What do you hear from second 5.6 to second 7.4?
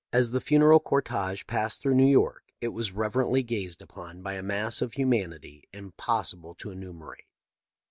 impossible to enumerate.